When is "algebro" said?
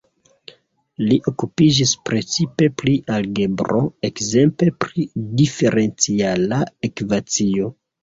3.19-3.83